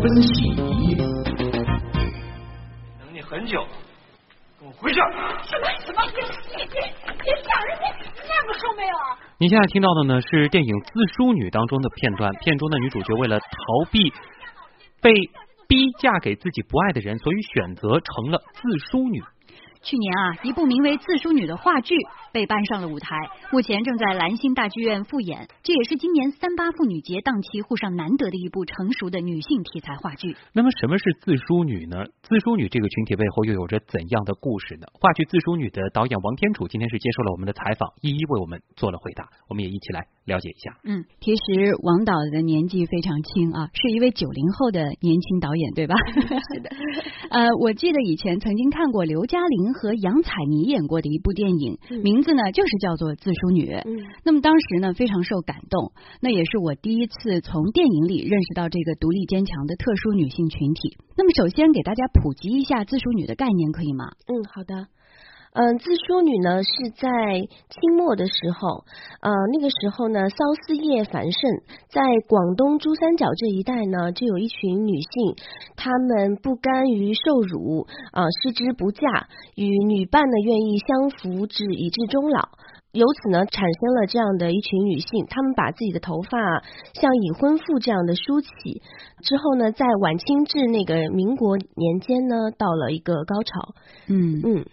[0.00, 0.94] 分析仪。
[0.94, 1.04] 等
[3.12, 3.66] 你很久，
[4.58, 4.96] 跟我回去。
[4.96, 6.02] 什么什么？
[6.14, 6.80] 别别
[7.22, 7.84] 别吓人家
[8.26, 8.96] 那么说没有？
[9.36, 13.46] 你现在听到的呢是电影《自梳女》当中的片段，片中的女主角为了逃
[13.92, 14.10] 避
[15.02, 15.12] 被
[15.68, 19.22] 逼嫁给自己不爱的人，所以选择成了自梳女。
[19.82, 21.94] 去年啊，一部名为《自梳女》的话剧
[22.32, 23.16] 被搬上了舞台，
[23.50, 25.48] 目前正在兰心大剧院复演。
[25.62, 30.36] 这也是今年三八妇女节档期沪上难得的一部成熟的女性题材话剧。
[30.52, 32.04] 那么，什么是自梳女呢？
[32.22, 34.86] 自梳女这个群体背后又有着怎样的故事呢？
[35.00, 39.28] 话剧《自梳女》的导演王天楚今天是接受了我们的采访，一一为我们做了回答。
[39.48, 40.78] 我们也一起来了解一下。
[40.84, 45.94] 嗯，其实王导的年纪非常轻啊，是一位九零后的年轻导演，对吧？
[46.54, 46.70] 是的。
[47.30, 53.70] 呃，我记得以前曾经看过刘嘉玲和杨采妮演过的一部电影，名字呢就是叫做《自梳女》。
[53.86, 60.96] 嗯，那么当时呢非常受感动，那也是我第一次从电影里认识到这个独立坚强的特殊女性群体。
[61.16, 64.04] 那么首先给大家普及一下自梳女的概念，可以吗？
[64.26, 64.88] 嗯，好的。
[65.52, 67.08] 嗯，自梳女呢是在
[67.42, 68.84] 清末的时候，
[69.20, 71.42] 呃，那个时候呢，缫丝业繁盛，
[71.90, 75.34] 在广东珠三角这一带呢，就有一群女性，
[75.74, 79.02] 她们不甘于受辱啊，失之不嫁，
[79.56, 82.54] 与女伴呢愿意相扶至以至终老，
[82.92, 86.62] 由此呢产生了这样的一群女性，她们把自己的头发
[86.94, 88.82] 像已婚妇这样的梳起，
[89.26, 93.74] 之后呢，在晚清至那个民国年间呢，到了一个高潮，
[94.06, 94.40] 嗯。
[94.46, 94.64] 嗯。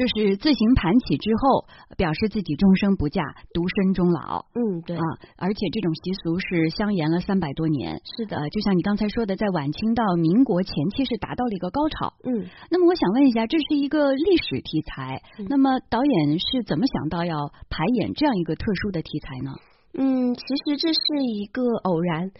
[0.00, 1.66] 就是自行盘起之后，
[1.98, 3.20] 表示自己终生不嫁，
[3.52, 4.46] 独身终老。
[4.54, 5.02] 嗯，对啊，
[5.36, 8.00] 而且这种习俗是相沿了三百多年。
[8.16, 12.14] 是的，就像你刚才说的，在晚清到民国前期是达到了一个高潮。
[12.24, 19.52] 嗯，那么我想问一下，这是一个历史题材，那么导演是怎么想到要排演这样一个特殊的题材呢？
[19.92, 22.30] 嗯，其实这是一个偶然，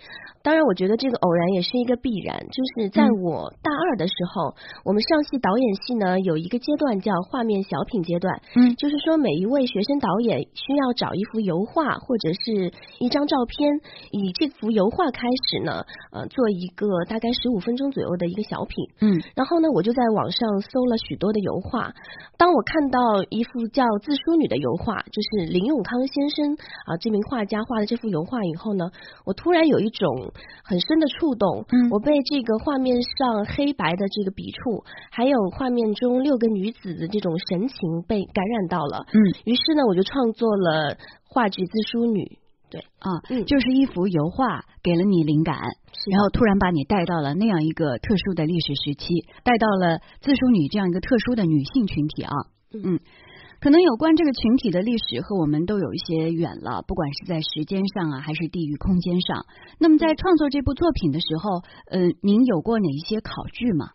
[0.40, 2.38] 当然我觉得这个偶然也是一个必然。
[2.46, 13.80] 就是在我大二的时候，我们上戏导演系呢有一个阶段叫画面小品阶段，嗯，就是说每一位学生导演需要找一幅油画或者是一张照片，
[14.12, 21.92] 以这幅油画开始呢，呃，做一个大概十五分钟左右的一个小品，嗯，然后呢，我就在网上搜了许多的油画，
[22.38, 26.54] 当我看到一幅叫《自梳女》的油画，就是林永康先生
[26.86, 27.39] 啊这名画。
[27.44, 28.90] 家画的这幅油画以后呢，
[29.24, 30.32] 我突然有一种
[30.64, 40.96] 很深的触动，嗯，我被这个画面上黑白的这个笔触，还有画面中六个女子的这种神情被感染到了，嗯，于是呢，我就创作了
[41.28, 42.22] 话剧《自梳女》，
[42.70, 42.80] 对。
[42.98, 52.32] 啊，嗯，就是一幅油画给了你灵感，然后突然把你带到了那样一个特殊的历史时期，带到了自梳女这样一个特殊的女性群体啊，
[52.74, 53.00] 嗯。
[53.60, 59.44] 可能有关这个群体的历史和我们都有一些远了，不管是在时间上啊，还是地域空间上。
[59.78, 61.60] 那么在创作这部作品的时候，
[61.90, 63.90] 呃，您有过哪一些考据吗？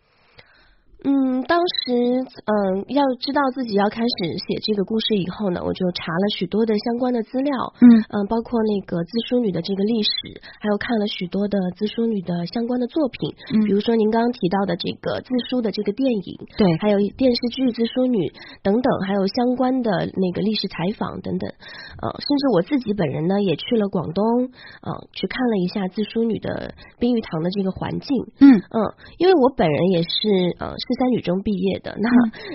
[1.06, 7.86] 嗯，当时嗯，要知道自己要开始写这个故事以后呢，我就查了许多的相关的资料，嗯。
[8.10, 10.10] 嗯，包括那个自梳女的这个历史，
[10.58, 18.18] 还有看了许多的自梳女的相关的作品，嗯，比如说您刚刚提到的这个自梳的这个电影，对，还有电视剧《自梳女》
[18.64, 21.46] 等等，还有相关的那个历史采访等等，
[22.02, 24.50] 呃，甚至我自己本人呢也去了广东，
[24.82, 28.10] 呃，去看了一下自梳女的冰玉堂的这个环境，
[28.42, 28.58] 嗯。
[28.58, 28.82] 嗯，
[29.18, 30.74] 因为我本人也是呃。
[30.86, 32.08] 十三女中毕业的，那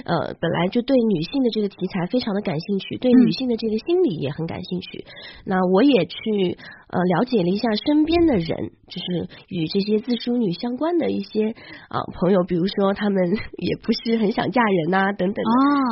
[0.03, 5.05] 呃本来就对女性的这个题材非常的感兴趣，对女性的这个心理也很感兴趣。
[5.45, 6.57] 那我也去
[6.89, 11.55] 呃了解了一下身边的人，就是与这些自梳女相关的一些
[11.87, 13.23] 啊朋友，比如说他们
[13.57, 15.45] 也不是很想嫁人呐等等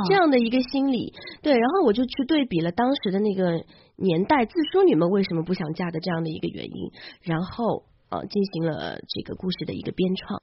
[0.10, 1.14] 这样的一个心理。
[1.42, 3.64] 对，然后我就去对比了当时的那个
[3.96, 10.42] 年代，自梳女们为什么不想嫁的这样的一个原因，然后呃进行了这个故事的一个编创。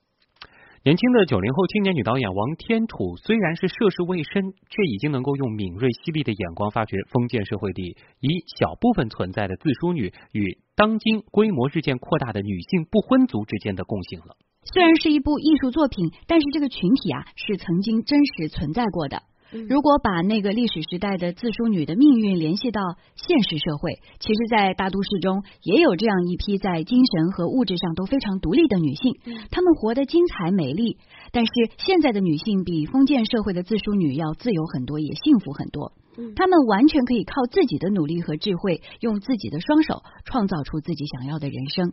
[0.87, 14.37] 年轻的九零后青年女导演王天楚，虽然是涉世未深，却已经能够用敏锐犀利的眼光发掘封建社会里以小部分存在的自梳女与当今规模日渐扩大的女性不婚族之间的共性了。
[14.63, 19.25] 虽然是一部艺术作品，但是这个群体啊是曾经真实存在过的。
[19.69, 22.81] 如果把那个历史时代的自梳女的命运联系到
[23.15, 29.15] 现实社会，其实，在大都市中也有这样一批在精神和物质上都非常独立的女性，
[29.51, 30.99] 她们活得精彩美丽。
[31.33, 35.93] 但是现在的女性比封建社会的自梳女要自由很多，也幸福很多。
[36.35, 41.93] 她们完全可以靠自己的努力和智慧，用自己的双手创造出自己想要的人生。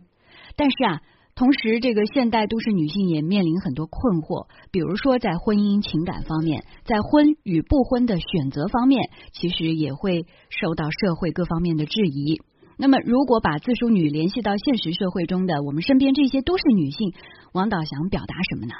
[0.56, 1.02] 但是啊。
[1.36, 12.40] 同时，这个现代都市女性也面临很多困惑，比如说在婚姻情感方面，在婚与不婚的选择方面，其实也会受到社会各方面的质疑。
[12.78, 17.12] 那么如果把自梳女联系到现实社会中的我们身边这些都是女性，
[17.52, 18.74] 王导想表达什么呢？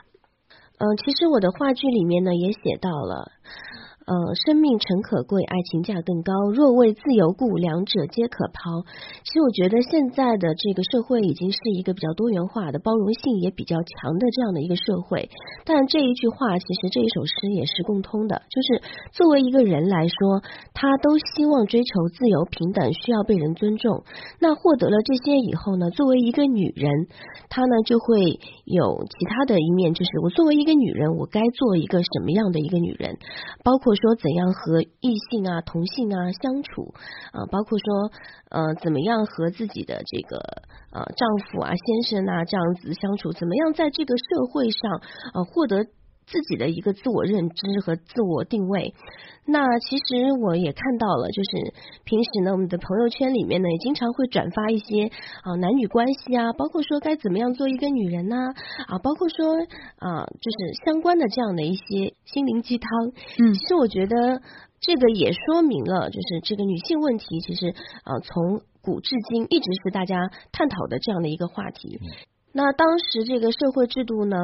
[0.78, 3.32] 嗯，其实我的话剧里面呢也写到了。
[4.06, 6.32] 呃，生命诚可贵，爱情价更高。
[6.52, 8.84] 若为自由故，两者皆可抛。
[9.24, 15.30] 其实我觉得现在的这个社会已经是一个比较多元化的、包容性也比较强的这样的一个社会。
[15.64, 24.04] 但这一句话，其实这一首诗也是共通的，就是作为一个人来说，他都希望追求自由平等，需要被人尊重。
[24.38, 27.08] 那获得了这些以后呢，作为一个女人，
[27.48, 28.20] 她呢就会
[28.66, 33.16] 有其他的一面，就是我作为一个女人，我该做一个什么样的一个女人，
[33.64, 33.93] 包括。
[33.94, 36.94] 说怎样和异性啊、同性啊相处
[37.32, 38.10] 啊，包括说
[38.50, 40.38] 呃怎么样和自己的这个
[40.92, 45.00] 呃丈夫啊、先生啊这样子相处，怎么样在这个社会上
[45.34, 45.86] 呃获得。
[46.26, 48.94] 自己的一个自我认知和自我定位，
[49.46, 51.74] 那其实我也看到了，就是
[52.04, 55.06] 平时呢，我们的朋友圈里面呢，也经常会转发一些
[55.42, 58.36] 啊男女关系啊，包括说该怎么样做一个女人呐
[58.86, 59.54] 啊，包括说
[59.98, 62.88] 啊，就是相关的这样的一些心灵鸡汤。
[63.38, 64.40] 嗯，其实我觉得
[64.80, 67.68] 这个也说明了，就是这个女性问题，其实
[68.02, 72.00] 啊从古至今一直是大家探讨的这样的一个话题。
[72.52, 74.36] 那当时这个社会制度呢？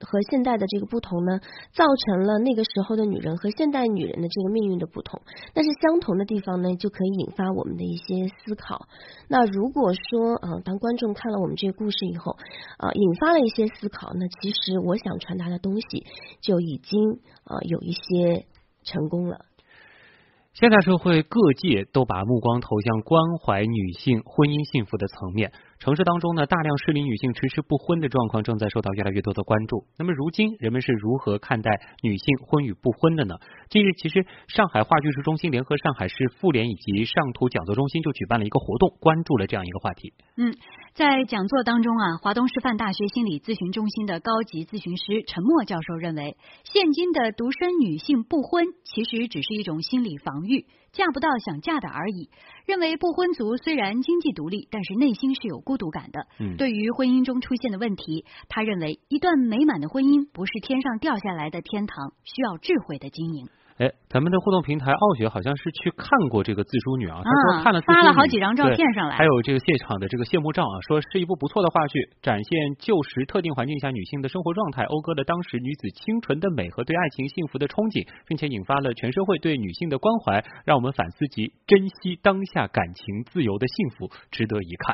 [0.00, 1.40] 和现代的这个不同呢，
[1.72, 5.22] 造成了那个时候的女人和现代女人的这个命运的不同。
[5.54, 8.88] 但是相同的地方呢，就可以引发我们的一些思考。
[9.28, 12.36] 那如果说啊，当观众看了我们这个故事以后
[12.78, 16.06] 啊，引发了一些思考，那其实我想传达的东西
[16.40, 18.46] 就已经啊有一些
[18.82, 19.46] 成功了。
[20.52, 25.52] 现代社会各界都把目光投向关怀女性婚姻幸福的层面。
[25.78, 29.84] 城市当中呢，大量适龄女性迟迟不婚的状况正在受到越来越多的关注。
[29.98, 31.70] 那么，如今人们是如何看待
[32.02, 33.36] 女性婚与不婚的呢？
[33.68, 40.14] 近日，其实上海话剧术中心联合上海市妇联以及上图讲座中心就举办了一个活动，关注了这样一个话题。
[40.38, 40.54] 嗯，
[40.94, 50.64] 在讲座当中啊，华东师范大学心理咨询中心的高级咨询师陈默教授认为，现今的独身女性不婚其实只是一种心理防御。
[50.96, 52.30] 嫁不到想嫁的而已。
[52.64, 56.26] 认为不婚族虽然经济独立，但是内心是有孤独感的。
[56.40, 63.46] 嗯，对于婚姻中出现的问题，他认为一段美满的婚姻不是天上掉下来的天堂，需要智慧的经营。
[63.78, 84.84] 哎，咱们的互动平台傲雪好像是去看过这个自梳女啊，他说看了发了好几张照片上来，还有这个现场的这个谢幕照啊，说是一部不错的话剧，展现旧时特定环境下女性的生活状态，讴歌了当时女子清纯的美和对爱情幸福的憧憬，并且引发了全社会对女性的关怀，让我们反思及珍惜当下感情自由的幸福，值得一看。